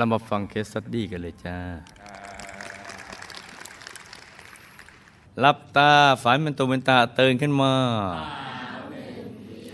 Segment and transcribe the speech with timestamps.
[0.00, 1.56] เรามาฟังเคสสตดี้กันเลยจ้า
[5.40, 5.92] หลับตา
[6.22, 7.72] ฝันเป็นตัวเป็นตาตื่นขึ้นมา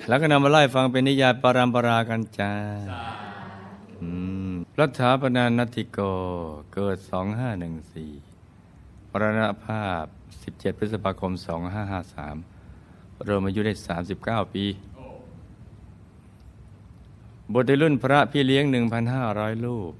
[0.08, 2.52] แล้วก็นำมาไล่ฟังเป็นนิยายปรามปรากันจ้า
[4.80, 5.98] รัฐาปนานัติโก
[6.74, 6.96] เกิด
[8.24, 10.04] 2514มรณภาพ
[10.42, 11.32] 17 พฤษภาคม
[12.50, 13.74] 2553รวมอายุได้
[14.12, 14.64] 39 ปี
[17.52, 18.64] บทในรุ่นพระพี่เลี้ยง
[19.14, 19.94] 1,500 รูป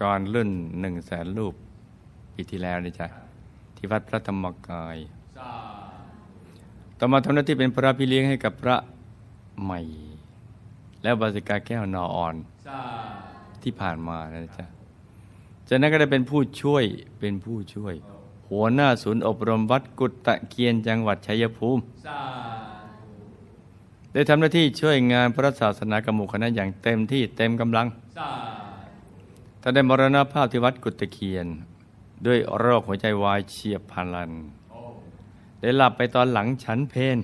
[0.00, 0.50] ก่อนรุ่น
[0.82, 1.54] 1แสนรูป
[2.34, 3.06] ปีที่แล้วนี่จ้ะ
[3.76, 4.96] ที่วัดพระธรรมกาย
[6.98, 8.76] ต่อมาทำหน้าที่เป็นพระพี่เลี้ยงให้กับพระ
[9.62, 9.80] ใหม่
[11.02, 12.34] แล้วบาสิกาแก้วนออ่อน
[13.62, 14.66] ที่ผ่านมานะจ๊ะ
[15.68, 16.84] จากนั้นก็ได้เป็นผู้ช่วย
[17.20, 17.94] เป็นผู้ช่วย
[18.50, 21.82] หัวหน้าศูนย์อบรมวัดกุตะเกียนจังหวัดชัยภูมิ
[24.12, 31.46] ได้ทำหน้าที่ช่วยงานพระศาสนากมุคณะอย่างเต็มที่เต็มกำลังานได้มรณภาพที่วัดกุฏตะเคียน
[32.26, 34.30] ด้วยโรคหัวใจวายเฉียบพลัน
[35.60, 37.18] ได้หลับไปตอนหลังฉันเพน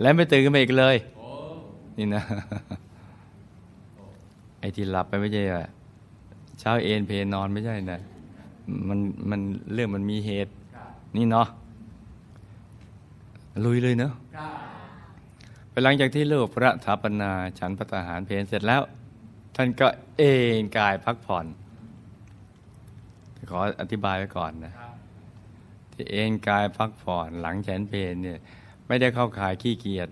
[0.00, 0.96] และไม่ตื่นขึ้นมาอีกเลย
[1.98, 2.22] นี่นะ
[4.58, 5.64] ไอ้ที่หลับไปไม่ใช่ว่า
[6.58, 8.00] เช้าเอนเพนนอนไม่ใช่นะ
[8.88, 8.98] มัน
[9.30, 9.40] มัน
[9.72, 10.52] เรื่องมันมีเหตุ
[11.16, 11.48] นี่เนาะ
[13.64, 14.12] ลุยเลยเนาะ
[15.70, 18.82] ไปหลังจากที่เลิกพระถาปนา ฉันพระทหารเพนเสร็จแล้ว
[19.62, 20.22] ท่านก็เอ
[20.62, 21.46] นกายพักผ่อน
[23.50, 24.74] ขออธิบายไว้ก่อนนะ
[25.92, 28.38] ที่เอนกายพักผ่อนหลังฉันเพนเนี่ย
[28.86, 30.08] ไม่ได้เข้าขายขี้เกียจ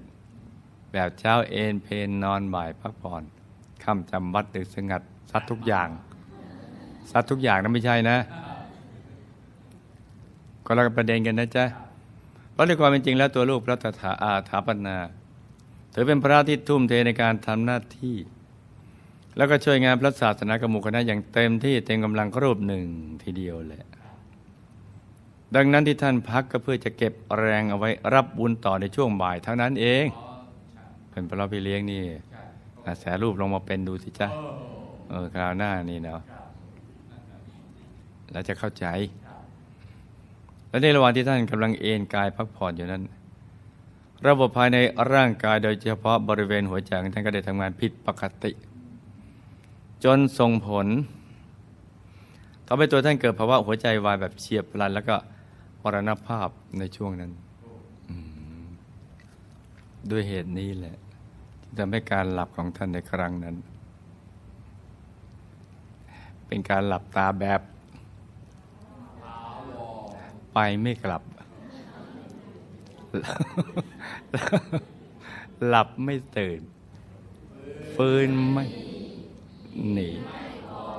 [0.92, 3.22] แบบเช้าเอนเพนนอนบ่ายพักผ่อน
[3.82, 5.88] ค่ำจำวัดดึกสงัดซัดทุกอย่าง
[7.10, 8.18] ซัดทุกอย่างนั้นไม่ใช่นะ
[10.64, 11.64] ก็เราประเด็นกันนะจ๊ะ
[12.52, 14.96] เพราะในความเป็นจริงแล้วตัวลูกพระตถาอาถาปนา
[15.94, 18.16] ถือเป็นพระที่ทุ่มเทในการทำหน้าที่
[19.38, 22.84] แล้วก็ช่วยงานพระศาสนากรรมุคณะอย่างเต็มที่เต็มกำลังรูปหนึ่ง
[23.22, 23.86] ทีเดียวแหละ
[25.56, 30.04] ดังนั้นที่ท่านพักก็เพื่อจะเก็บแรงเอาไว้รับบุญต่อในช่วงบ่ายเท่านั้นเอง
[31.10, 32.02] เป็นพระพี่เลี้ยงนี่
[33.00, 34.28] แสรูปลงมาเป็นดูสิจ้ะ
[35.08, 36.20] เออคราวหน้านี่เนาะ
[38.32, 38.86] แล้วจะเข้าใจ
[40.68, 43.02] และในระหว่างที่ท่านกำลังเอนกายพักผ่อนอยู่นั้น
[44.26, 44.78] ระบบภายใน
[45.12, 48.52] ร่างกายโดยเฉพาะบริเวณหัวใจของท่านก็ได้ทำงานผิดปกติ
[50.04, 50.86] จนส่งผล
[52.66, 55.16] ทำให้ตัวท่านเกิดภาวะหัวใจวายแบบเฉียบพลัน แล้วก็
[55.82, 56.48] มรณภาพ
[56.78, 57.32] ในช่วงนั้น
[60.10, 60.96] ด้วยเหตุนี้แหละ
[61.62, 63.56] ที่ทำให้การหลับของท่านในครั้งนั้น
[66.46, 67.60] เป็นการหลับตาแบบ
[70.52, 71.22] ไปไม่กลับ
[75.68, 76.60] หลับไม่ตื่น
[77.94, 78.64] ฟื้นไม่
[79.96, 80.08] นี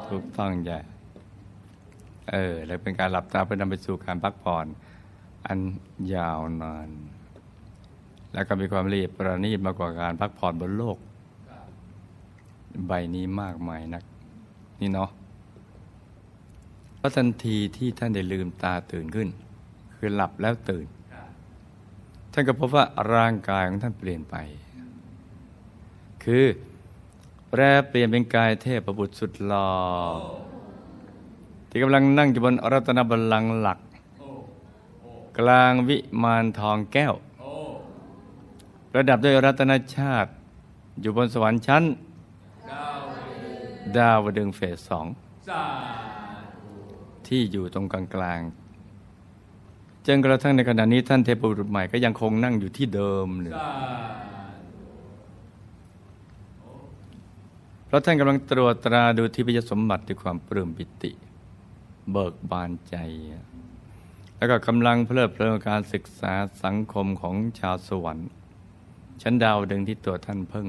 [0.08, 0.78] ถูกต้องจ้ะ
[2.32, 4.66] เออ แล้วเป็นการหลับตาเพื่อนำไปสู่การพักผ่อน
[5.48, 5.60] อัน
[6.16, 6.90] ยาวนาน
[8.34, 10.98] แล้วก็มีความละเอียดประณีตมากกว่าการพักผ่อนบนโลก
[12.88, 14.04] ใบนี้มากมายนัก
[14.80, 15.10] นี่เนาะ
[16.98, 19.30] เพราะทันทีที่ท่านได้ลืมตาตื่นขึ้น
[19.96, 20.88] คือหลับแล้วตื่น
[22.32, 24.36] ท่านก็พบว่าร่างกายของท่านเปลี่ยนไป
[26.24, 26.46] คือ
[27.50, 29.70] แปรเปลี่ยนเป็นกายเทพประบุตรสุดหล่อ
[31.70, 33.80] ที่กำลังนั่งอยู่บนรัตนบัลลังก์หลัก
[35.40, 37.14] กลางวิมานทองแก้ว
[38.96, 40.30] ระดับด้วยรัตนชาติ
[41.02, 41.84] อยู่บนสวรรค์ชั้น
[43.98, 45.06] ดาวดึงเฟสสอง
[47.28, 48.42] ที่อยู่ตรงกลางกลาง
[50.06, 53.54] จนกระทั่งในขณะนี้ท่านเทพบุตรใหม่ก็ยังคงนั่งอยู่ที่เดิมเลย
[57.90, 61.12] เพราะท่านกำลังตรวจตราดูที่พิยสมบัติด้วยความปลื้มปิติ
[62.12, 62.96] เบิกบานใจ
[64.38, 68.30] แล้วก็กำลังเพลิดเพลินกับการศึกษาสังคมของชาวสวรรค์
[69.22, 70.68] ชั้นดาวดึงที่ตัวท่านเพิ่ง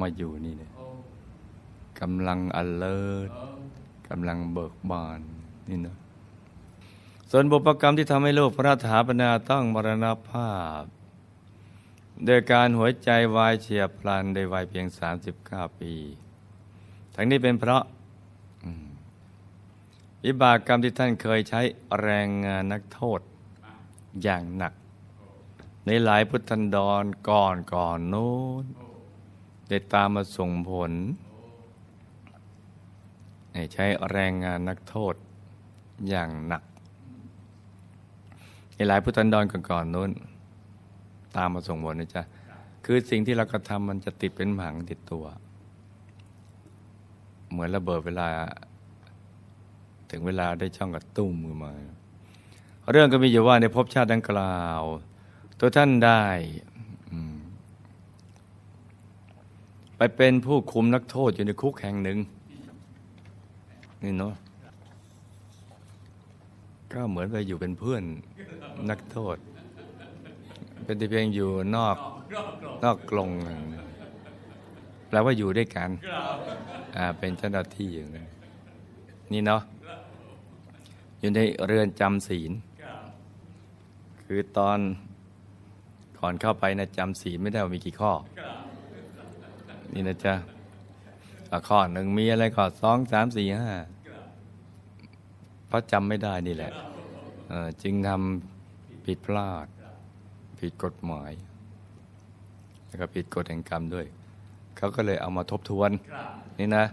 [0.00, 0.72] มาอยู่นี่เนี่ย
[2.00, 3.30] กำลัง alert
[4.08, 5.20] กำลังเบิกบาน
[5.68, 5.96] นี่นะ
[7.30, 10.82] ส่วนบุพกรรมที่ทำให้โลกพระถาปนาต้องมรณภาพ
[12.24, 14.86] โดยการหัวใจวายเฉียบพลันในวัยเพียง
[15.32, 15.92] 39 ปี
[17.14, 17.82] ทั้งนี้เป็นเพราะ
[20.24, 21.60] วิบากกรรมที่ท่านเคยใช้
[22.00, 23.20] แรงงานนักโทษ
[24.22, 24.72] อย่างหนัก
[25.86, 28.64] ในหลายพุทธันดรก่อนก่อนโน้น
[29.68, 30.92] ได้ตามมาส่งผล
[33.54, 35.14] ให้ใช้แรงงานนักโทษ
[36.08, 36.62] อย่างหนัก
[38.74, 40.10] ในหลายพุทธันดรก่อนๆโน้น
[41.36, 42.22] ตามมาส่งผลนะจ๊ะ
[42.84, 45.24] คือสิ่งที่เรากระทำมันจะติดเป็นหมังติดตัว
[47.50, 48.28] เหมือนระเบิดเวลา
[50.10, 51.72] ถึงเวลาได้ช่องกับตุ้มมือมา
[52.90, 54.82] เรื่องก็มีอยู่ว่าในภพชาติดังกล่าว
[55.58, 56.24] ตัวท่านได้
[59.96, 62.18] ไปเป็นผู้คุมนักโทษอยู่ในคุกแห่งหนึ่ง
[64.02, 64.34] นี่เนาะ
[66.92, 68.02] ก็เหมือนไปอยู่เป็นเพื่อน
[68.90, 69.36] นักโทษ
[70.86, 71.96] เป็นแต่เพียงอยู่นอก
[72.84, 73.30] นอกกรง
[75.08, 75.90] แปลว่าอยู่ด้วยกัน
[76.96, 78.28] อ่าเป็นเจ้าหน้าที่อย่างนั้น
[79.32, 79.62] นี่เนาะ
[81.18, 82.52] อยู่ในเรือนจำศีล
[84.24, 84.78] คือตอน
[86.18, 88.12] ก่อนเข้าไปนะจำศีลไม่ได้ว่ามีกี่ข้อ
[89.92, 90.34] นี่นะจ๊ะ
[91.50, 93.70] อะข้อหนึ่งมีอะไรข้อสองสามสี่ห้า
[95.66, 96.72] เพราะจำไม่ได้นี่แหละ
[97.48, 99.66] เอ่อจึงทำผิดพลาด
[100.58, 101.32] ผิดกฎหมาย
[102.86, 104.06] แล้วก็ผิดกฎแห่งกรรมด้วย
[104.76, 105.90] เขาก็เลยเอามาทบทวน
[106.58, 106.84] นี่นะ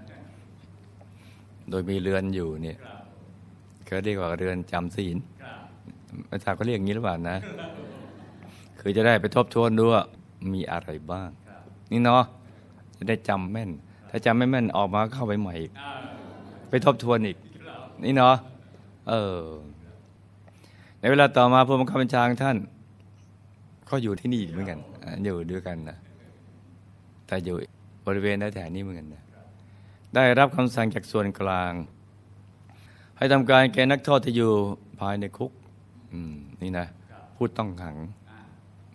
[1.69, 2.77] โดยมีเรือนอยู่เนี่ย
[3.85, 5.17] เขาเรียกว่าเรือนจำศีล
[6.31, 7.37] อาจารย์ก็เรียกอย่างนี้หรือเปล่านะ
[8.79, 10.03] คือจะได้ไปทบทวนดูว่า
[10.53, 11.29] มีอะไรบ้าง
[11.91, 12.23] นี่เนาะ
[12.97, 13.69] จะได้จำแม่น
[14.09, 15.71] ถ้าจำไม่แม่นออกมาเข้าไปใหม่อีก
[16.69, 17.37] ไปทบทวนอีก
[18.03, 18.35] นี่เนาะ
[19.09, 19.39] เออ
[20.99, 22.57] ในเวลาต่อมาผู้บังคับบัญชาของท่าน
[23.95, 24.79] ก็อยู่ที่นี่เหมือนกัน
[25.23, 25.97] อยู่ด้วยกันนะ
[27.27, 27.55] แต่อยู่
[28.05, 29.23] บริเวณแถวนี้เหมือนกันนะ
[30.15, 31.73] ได้รับคำสั่งจากส่วนกลาง
[33.17, 34.51] ให้ทำการแกนักโทษที่อยู่
[34.99, 35.51] ภายในคุก
[36.61, 36.87] นี่นะ
[37.35, 37.95] พูดต้องขัง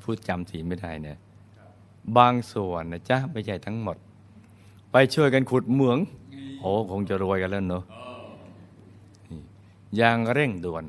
[0.03, 1.19] พูดจำสีลไม่ได้เนี่ย
[2.19, 3.97] บางส่วนนะจ๊ะไม่ใช่ทั้งหมด
[4.93, 5.99] ไปช่วยกันขุดเหมือง
[6.61, 7.85] โอ้คงจะรวยกันแล้วเนอะ
[9.31, 9.41] นี่
[9.97, 10.85] อย่างเร่งด่วน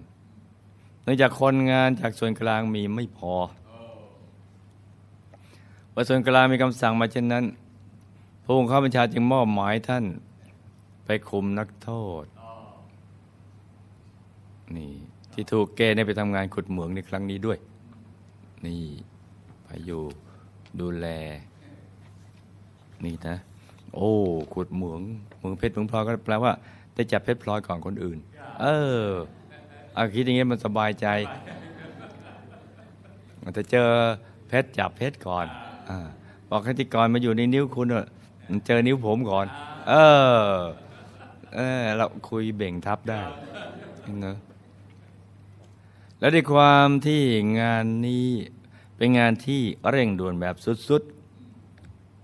[1.03, 3.33] เนื่องจากคนงานจากส่วนกลางมีไม่พอ
[5.99, 7.45] ว่าส่วนกลางมีคำสั่งมาเช่นนั้น
[8.43, 10.05] ผู้บังคับบัญชาจึงมอบหมายท่าน
[11.05, 11.89] ไปคุมนักโท
[12.23, 12.25] ษ
[14.75, 14.93] นี่
[15.33, 17.57] ที่ถูกเกณฑ์ไปทำงานขุดเหมืองในครั้งนี้ด้วย
[18.65, 18.83] นี่
[19.63, 20.01] ไปอยู่
[20.79, 21.07] ดูแล
[23.05, 23.35] นี่นะ
[23.95, 24.11] โอ้
[24.53, 25.01] ขุดเหมือง
[25.37, 26.51] เหมืองเพชรเหมืองพลอยก็แปลว่า
[26.95, 28.17] ได้จับเพชรพลอยก่อนคนอื่น
[28.61, 28.65] เอ
[29.03, 29.07] อ
[29.95, 31.07] อาคิดอย่างงี้มันสบายใจ
[33.43, 33.89] มันจะเจอ
[34.47, 35.47] เพชรจับเพชรก่อน
[36.49, 38.05] บอกให้ที่ก่อนมาอยู่ในนิ้วคุณเนอะ
[38.47, 39.45] มันเจอนิ้วผมก่อน
[39.89, 39.93] เอ
[40.47, 40.53] อ
[41.55, 43.21] เออ เราคุยเบ่งทับได้
[44.21, 44.37] เนอะ
[46.19, 47.21] แล้วด้วยความที่
[47.61, 48.29] งานนี้
[48.95, 50.55] เป็นงานที่เร่งด่วนแบบ
[50.89, 51.03] สุด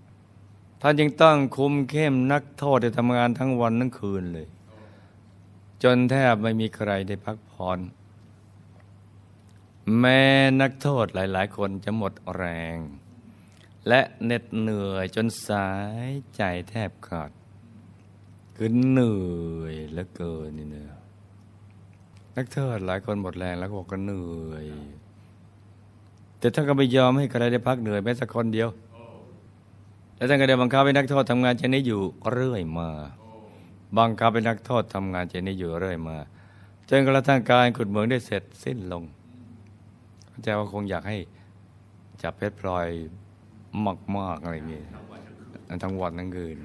[0.04, 4.48] ๆ ท่านจึงต้องคุมเข้มนักโทษที่ทำงานทั้งวันทั้งคืนเลย
[5.84, 7.80] จนแทบไม่มีใครได้พักผ่อน
[10.00, 10.22] แม้
[10.62, 12.46] นักโทษหลาย ๆ คนจะหมดแร
[12.76, 12.78] ง
[13.88, 15.70] และเหน็ดเหนื่อยจนสา
[16.08, 17.32] ยใจแทบขาด
[18.56, 19.24] คือเหนื่
[19.62, 20.92] อยเหลือเกินนี่เนอ
[22.36, 24.66] นักโทษหลายคนหมดแรงแล้วก็บอกก็เหนื่อย
[26.40, 28.70] แต่ท่านก็ไม่ยอมให้ใครได้พักเหนื่อยแม้สักคนเดียว
[30.16, 32.90] และท่านก็ได้บังคับให้นักโทษทำงานเช่นนี้อยู่เรื่อยมา
[33.98, 36.18] บังคับให้นักโทษทำงานเช่นนี้อยู่เรื่อยมา
[36.90, 39.04] จนกระทั่งการขุดเหมืองได้เสร็จสิ้นลง
[40.32, 41.18] พระเจ้าคงอยากให้
[42.22, 42.88] จับเพชรพลอย
[44.18, 44.86] มาก ๆ อะไรอย่างเงี้ย
[45.84, 46.58] ทั้งวันทั้งคืน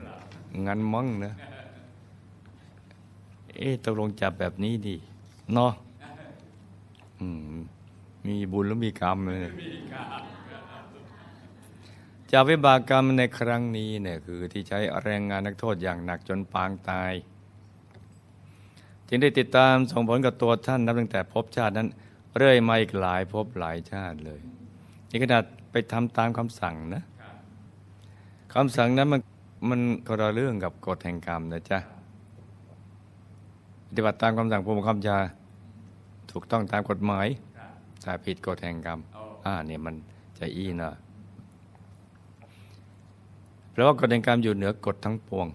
[0.67, 1.33] งั้นมั้งนะ
[3.57, 4.97] เอ๊ะตกลงจับแบบนี้ดี
[5.55, 5.73] เนาะ
[7.21, 7.55] อืม
[8.26, 9.52] มีบุญแล้วมีกรรมเลย
[12.33, 17.12] จากวิบากกรรมในครั้งนี้เนี่ยคือที่ใช้แรงงานนักโทษอย่างหนักจนปางตาย
[19.09, 21.88] จึงได้ติดตามส่งผลกับตัวท่านนับตั้งแต่พบชาตินั้น
[22.37, 24.40] เรื่อยมาอีกหลายพบหลายชาติเลย
[25.11, 27.03] นี่ขนาด ไปทำตามคำสั่งนะ
[28.55, 29.21] คำสั่งนั้นมัน
[29.71, 31.79] มันก็ระเรื่องกับกฎแห่งกรรมนะจ๊ะ
[33.87, 35.19] ปฏิบัติตามคำสั่งผู้บังคับบัญชา
[36.31, 37.27] ถูกต้องตามกฎหมาย
[38.05, 38.99] ถ้าผิดกฎแห่งกรรม
[39.45, 39.95] อ่าเนี่ยมัน
[40.39, 40.91] จะอีนะ
[43.71, 45.47] เพราะว่ากฎแห่งกรรมอยู่เหนือกฎทั้งปวง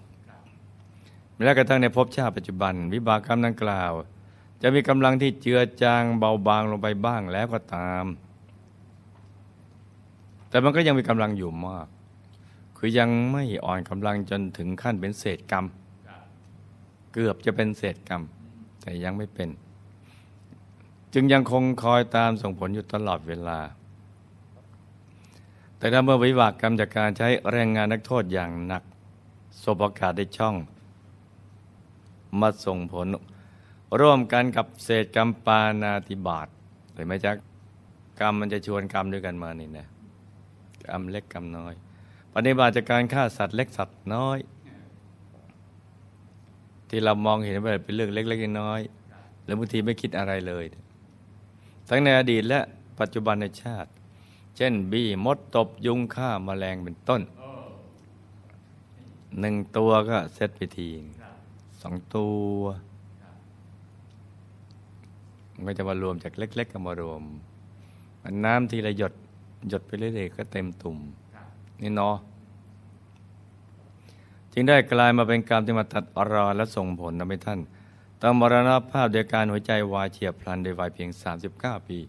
[1.36, 3.92] แม้กระทั่งในภพชาติปัจจุบัน วิบากกรรมดังกล่าว
[4.62, 8.06] จะมีกำลังที่เจือจางเบาบางลงไปบ้างแล้วก็ตาม
[10.56, 11.88] แต่มันก็ยังมีกำลังอยู่มาก
[12.78, 15.66] คือยังไม่อ่อนกำลังจนถึงขั้นเป็นเศษกรรม
[17.14, 18.22] เกือบจะเป็นเศษกรรม
[18.82, 19.50] แต่ยังไม่เป็น
[21.14, 23.60] จึงยังคงคอยตามส่งผลอยู่ตลอดเวลา
[25.78, 28.84] แต่ถ้าเมื่อวิบากกรรมจากการใช้แรงงานนักโทษอย่างหนัก
[29.64, 30.56] สบโอกาสได้ช่อง
[32.40, 33.08] มาส่งผล
[34.00, 36.48] ร่วมกันกับเศษกรรมปานาติบาต
[36.94, 37.32] เห็นไหมจ๊ะ
[38.20, 39.88] กรรมมันจะชวนกรรมด้วยกันมานี่นะ
[40.88, 41.74] กรรมเล็กกรรมน้อย
[42.36, 44.40] ปฏิบัติจากการฆ่าสัตว์เล็กสัตว์น้อย
[46.90, 50.66] ที่เรามองเห็นว่าเป็นเรื่องเล็กๆน้อยๆแล้วบางทีไม่คิดอะไรเลย
[51.90, 52.60] ทั้งในอดีตและ
[53.00, 53.90] ปัจจุบันในชาติ
[54.58, 57.22] เช่น บี้มดตบยุงฆ่ามาแมลงเป็นต้น
[59.40, 60.90] หนึ่งตัวก็เซตไปที
[61.82, 62.58] สองตัว
[65.54, 67.24] มันก็จะมารวมจากเล็ก ๆก็มารวม
[68.46, 69.14] น้ำทีละหยด
[69.68, 70.98] หยดไปเรื่อยๆก็เต็มตุ่ม
[71.82, 72.16] นี่เนาะ
[74.54, 77.60] จึงได้กลายมาเป็นกรรมที่มาตัดรอและส่งผลทำให้ท่าน
[78.22, 81.10] ต้องมรณภาพโดยการหัวใจวายเฉียบพลันโดยวัยเพียง
[81.50, 82.00] 39 ปี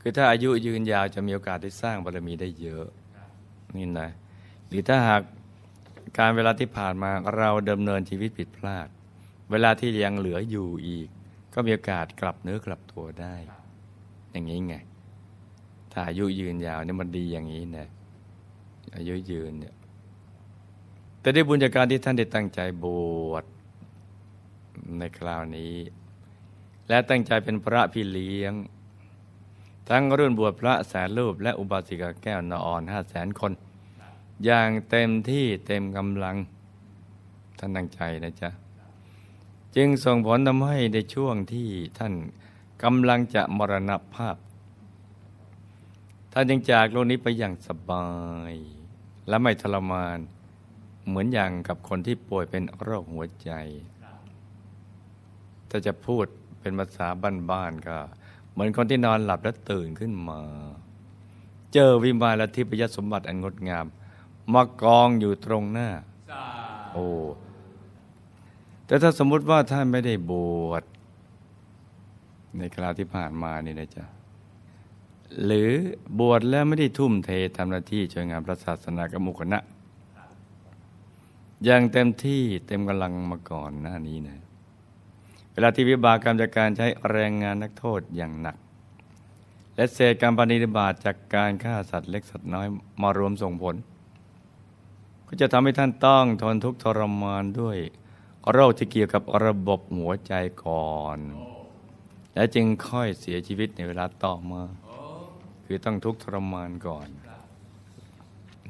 [0.00, 2.86] คือถ้าอายุยืนยาวจะมีโอกาสได้สร้างบารมีได้เยอะ
[3.76, 4.08] นี่นะ
[4.68, 5.22] หรือถ้าหาก
[6.18, 8.88] การเวลาที่ผ่านมาเราดำเนินชีวิตผิดพลาด
[9.50, 11.08] เวลาที่ยังเหลืออยู่อีก
[11.54, 13.34] ก็มีโอกาสกลับเนื้อกลับตัวได้
[14.30, 14.74] อย่างนี้ไง
[15.96, 17.88] ถ้าอายุยืนยาวเนี่ยมันดีอย่างนี้นะ
[18.96, 19.74] อายุยืนเนี่ย
[21.20, 22.86] แต่ได้บุญจากการที่ท่านได้ตั้งใจบ
[23.30, 23.44] วช
[24.98, 25.74] ในคราวนี้
[26.88, 28.52] และตั้งใจเป็นพระพี่เลี้ยง
[29.88, 33.52] ทั้งรุ่นบวชพระแสนรูป และอุบาสิกาแก้วนออนห้าแสนคน
[34.44, 36.36] อย่างเต็มที่เต็มกำลัง
[37.58, 38.50] ท่านตั้งใจนะจ๊ะ
[39.76, 42.14] จึงส่งผลทำให้ในช่วงที่ท่าน
[42.82, 44.36] กำลังจะมรณภาพ
[46.36, 48.08] ท่านยังจากโลกนี้ไปอย่างสบา
[48.50, 48.54] ย
[49.28, 50.18] และไม่ทรมาน
[51.08, 53.50] เหมือนอย่างกับคนที่ป่วยเป็นโรคหัวใจ
[55.70, 56.26] ถ้าจะพูด
[56.60, 57.08] เป็นภาษา
[57.50, 57.98] บ้านๆก็
[58.52, 60.40] เหมือนคนที่นอนหลับแล้วตื่นขึ้นมา
[61.72, 63.86] เจอวิมานและทิพยสมบัติอันงดงาม
[64.54, 65.88] มากองอยู่ตรงหน้า
[66.92, 67.06] โอ้
[68.86, 70.32] แต่ถ้าสมมุติว่าท่านไม่ได้บ
[70.68, 70.84] วช
[72.58, 74.04] ในคราวที่ผ่านมานี่นะจ๊ะ
[75.44, 75.70] หรือ
[76.18, 79.58] บวชแล้วไม่ได้ทุ่มเททำหน้าที่ช่วยงานพระศาสนากมุคณะ
[81.64, 84.38] อย่างเต็มที่เต็มกำลังมาก่อนหน้านี้นะ
[85.52, 88.56] เวลาที่วิบากกรรมจากการใช้แรงงานนักโทษอย่างหนัก
[89.76, 92.66] และเศษกรรมปฏิบัติจากการฆ่าสัตว์เล็กสัตว์น้อย
[93.02, 93.74] มารวมส่งผล
[95.26, 97.78] ก็จะทำให้ท่านต้องทนทุกข์ทรมานด้วย
[98.52, 100.32] โรคที่เกี่ยวกับระบบหัวใจ
[100.64, 101.18] ก่อน
[102.34, 104.62] และจึงค่อยเสียชีวิตในเวลาต่อมา
[105.64, 107.08] คือต้องทุกข์ทรมานก่อน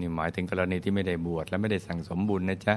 [0.00, 2.74] นี่หมายถึงกรณีที่ไม่ได้บวชและไม่ได้สั่งสมบุญนะจ๊ะ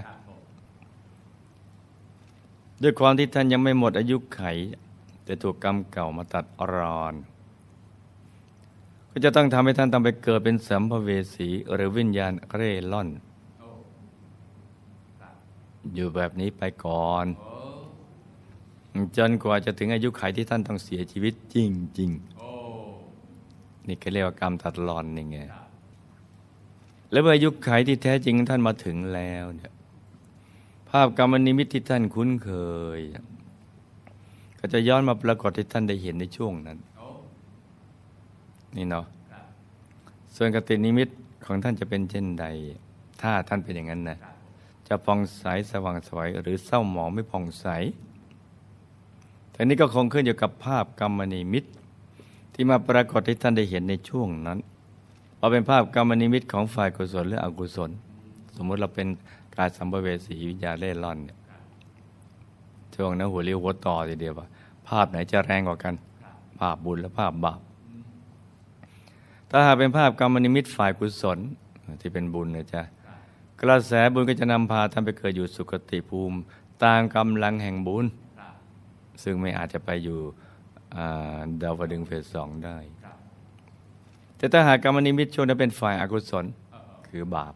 [2.84, 4.42] ด้วยความที่ท่านยังไม่หมดอายุไข
[5.24, 7.14] แต่ถูกกรรมเก่ามาตัดอรอน
[9.12, 13.10] ก็จะต้องทำให้ท่านต้องไปเกิดเป็นสัมภเวสีหรือวิญญาณเร่ร่อน
[15.94, 17.26] อยู่แบบนี้ไปก่อน
[19.18, 21.58] จนกว่าจะถึงอายุไขที่ท่านต้องเสียชีวิตจ
[22.00, 22.37] ริง ๆ
[23.88, 25.38] นี่ก็เรียกว่ากรรมตัดรอนนี่ไง
[27.12, 29.74] แล้วเมื่อายุไขที่แท้จริงท่านมาถึงแล้วเนี่ย
[30.90, 32.52] ภาพกรรมนิมิตที่ท่านคุ้นเค
[32.98, 33.00] ย
[34.60, 36.78] ก็จะย้อนมาปรากฏให้ท่านได้เห็นในช่วงนั้น
[38.76, 39.06] นี่เนาะ
[40.36, 41.10] ส่วนกตินิมิต
[41.46, 42.46] ของท่านจะเป็นเช่นใด
[43.22, 44.18] ถ้าท่านเป็นอย่างนั้นนะ
[44.88, 47.68] จะผ่องใสสว่างสวยหรือเศร้าหมองไม่ผ่องใส
[49.52, 51.64] แต่นี้ก็คงขึ้นอยู่กับภาพกรรมนิมิต
[52.60, 54.60] ที่มาปรากฏให้ท่านได้เห็นในช่วงนั้น
[55.38, 57.92] เอาเป็นภาพกรรมนิมิตของฝ่ายกุศลหรืออกุศล
[58.56, 59.08] สมมติเราเป็น
[59.56, 61.38] กายสัมภเวสีวิญญาเล่ร่อนเนี่ย
[62.96, 64.48] ช่วงนั้นหัวเรียวหัวต่อทีเดียวว่า
[64.88, 65.96] ภาพไหนจะแรงกว่ากัน
[66.60, 67.60] ภาพบุญและภาพบาป
[69.50, 71.40] ถ้าหากเป็นภาพกรรมนิมิตฝ่ายกุศล
[72.02, 72.82] ที่เป็นบุญนะจ๊ะ
[73.62, 76.38] กระแสบุญก็จะนำพาท่านไปเกิดอยู่สุคติภูมิ
[76.84, 78.06] ตามกำลังแห่งบุญ
[79.24, 80.20] ซึ่งไม่อาจจะไปอยู่
[81.62, 82.78] ดาวดึงเฟสสองได้
[84.38, 86.46] แต่ถ้าหากกรรมนิมิตช่วงนั้นเป็นฝ่ายอากุศล
[87.08, 87.54] คือบาป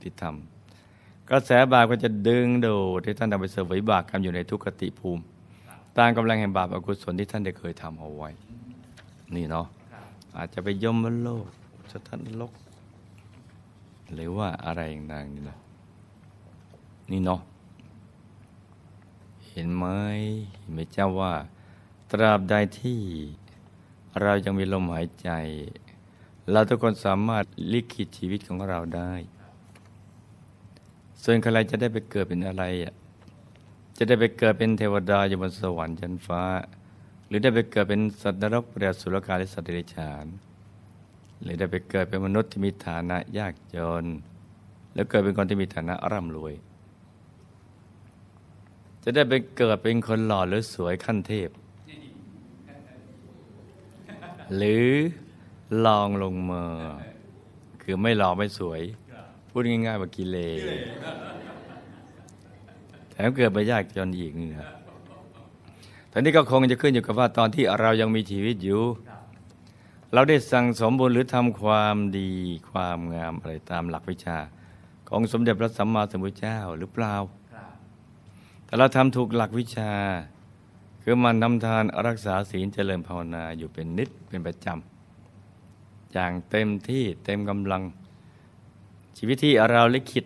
[0.00, 5.22] ที่ทำกระแสบาปก็จะดึงดูดที่ท่านทำไปเสวยบาปกรรมอยู่ในทุกขติภูมิ
[5.98, 8.30] ตามกำลังแห่งบาปอากุศลที่ท่านได้เคยทำเอาไว้
[9.34, 9.66] นี่เนาะ
[10.36, 11.46] อาจจะไปย่มโลก
[11.92, 12.52] สถานนรก
[14.14, 15.58] หรือว่าอะไรต่างๆนี่นะ
[17.10, 17.40] นี่เนาะ
[19.48, 19.84] เห็นไหม
[20.58, 21.32] เห็นไหมเจ้าว่า
[22.12, 23.00] ตราบใดที่
[24.22, 25.30] เรายังมีลมหายใจ
[26.50, 29.12] เราทุกคนสามารถลิขิตชีวิตของเราได้
[31.22, 32.94] ส่วนใครจะได้ไปเกิดเป็นอะไรอะ
[33.96, 36.42] จะได้ไปเกิดเป็นเทวดาอยู่บนสวรรค์ชั้นฟ้า
[37.26, 40.26] หรือได้ไปเกิดเป็นสัตว์นรกเปรตสุรกาและสัตว์เดรัจฉาน
[41.42, 44.04] หรือได้ไปเกิดเป็นมนุษย์ที่มีฐานะยากจน
[44.94, 46.54] แล้วเกิดเป็นคนที่มีฐานะร่ำรวย
[49.02, 51.50] จะได้ไปเกิดเป็นคนหล่อหรือสวยขั้นเทพ
[54.56, 54.88] หรือ
[55.86, 56.64] ลองลงมา
[57.82, 58.80] คือไม่หล่อไม่สวย
[59.48, 60.62] พูดง่ายๆว่ากิเลส
[63.10, 64.68] แถมเกิดมายากจนอีกนี่นะ
[66.12, 68.82] ตอนนี้ก็คงจะขึ้นอยู่กับว่าตอนที่เรายังมีชีวิตอยู่
[70.12, 72.30] เราได้สั่งสมบุญหรือทำความดี
[72.70, 74.38] ความงามอะไรตามหลักวิชา
[75.08, 77.14] ของสมเด็จพระสัมมาสัมพุทธเจ้าหรือเปล่า
[78.64, 79.92] แต่เราทำถูกหลักวิชา
[81.06, 87.82] คือมันทำทานรักษาศีลเจริญภาวนาอยู่เป็นนิดเป็นประจำอย่างเต็มที่เต็มกำลัง
[89.16, 90.24] ชีวิตที่เราลิขิต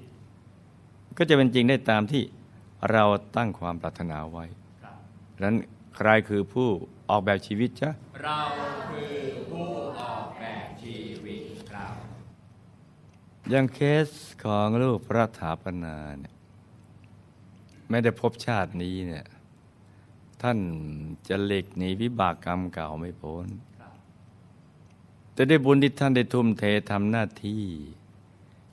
[1.16, 2.22] ก็จะเป็นจริงได้ตามที่
[2.90, 3.04] เรา
[3.36, 4.44] ตั้งความปรารถนาไว้
[5.34, 5.56] ดังนั้น
[5.96, 6.68] ใครคือผู้
[7.10, 7.90] ออกแบบชีวิตจ๊ะ
[8.22, 8.40] เรา
[8.90, 9.16] คือ
[9.50, 9.68] ผู้
[10.00, 11.42] ออกแบบชีวิต
[11.72, 11.86] เรา
[13.50, 14.08] อย่างเคส
[14.44, 16.34] ของลูกพระถาปนาเนี่ย
[17.90, 19.26] ไม่ได้พบชาตินี้เนี่ย
[20.42, 20.58] ท่าน
[21.28, 23.48] จะหลีกหนีวิบากกรรมเก่าไม่พ้น
[25.32, 27.64] แต่ได้บุญที่ท่านได้ทุ่มเททำหน้าที่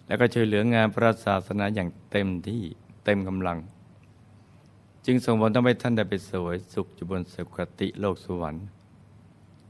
[0.07, 2.63] แล้วก็ช่วยเหลืองานพระศาสนาอย่างเต็มที่
[3.05, 3.57] เต็มกำลัง
[5.05, 8.65] จึงส่งผลทำให้ท่านได้ไปสวยสุขอยู่บนสุคติโลกสวรรค์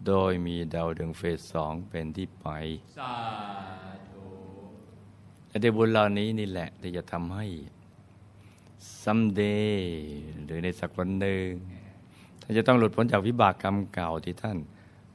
[0.07, 2.47] โดยมีดาวดวงเฟสสองเป็นที่ไป
[2.97, 3.13] สา
[4.09, 4.25] ธุ
[5.47, 7.45] และได้บุญเหล่านี้นี่แหละที่จะทำให้
[9.03, 9.77] someday
[10.45, 11.47] หรือในสักวันหนึ่ง
[12.45, 14.57] ท่านจะต้องหลุดพ้นจากวิบากกรรมเก่าที่ท่าน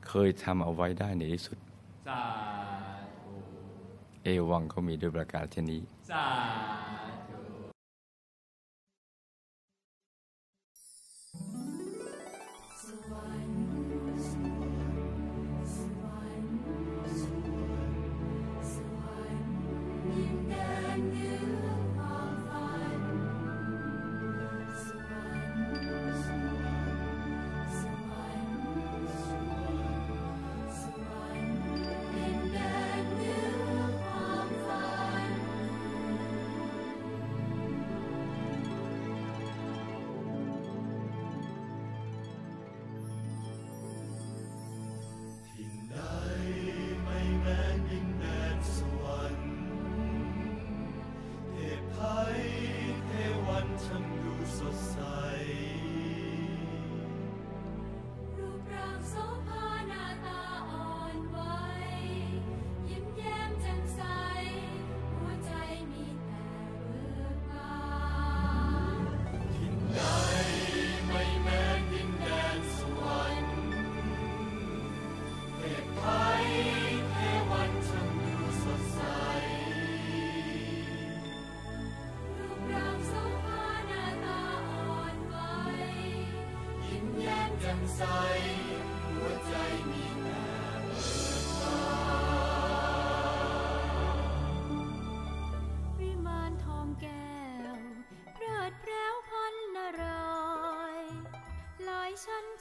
[0.08, 1.58] เคยทำเอาไว้ได้ในที่สุด
[2.08, 2.22] สา
[3.20, 3.32] ธุ
[4.22, 5.72] เอวังเขามีด้วยประกาศเช่น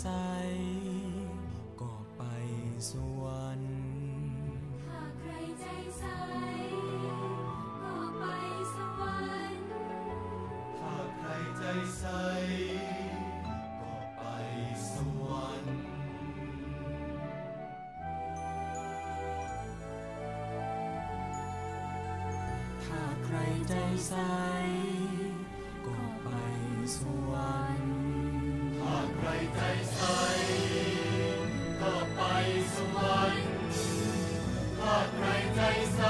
[0.00, 0.06] ใส
[1.80, 2.22] ก็ไป
[2.90, 3.72] สวรรค์
[4.86, 5.64] หาใครใจ
[5.98, 6.04] ใส
[7.82, 8.24] ก็ไป
[8.74, 9.16] สวร
[9.52, 9.68] รค์
[10.80, 11.62] หาใครใจ
[11.98, 12.04] ใส
[13.80, 14.22] ก็ไป
[14.90, 15.80] สวรรค์
[22.84, 23.36] ถ้าใคร
[23.68, 23.74] ใจ
[24.06, 24.14] ใส
[25.86, 26.28] ก็ไป
[26.96, 26.98] ส
[27.30, 28.27] วรรค์
[28.88, 29.60] หากใครใจ
[29.94, 30.00] ใส
[31.80, 32.20] ก็ไป
[32.74, 33.50] สวรรค์
[34.80, 35.60] หากใครใจ
[35.94, 36.00] ใส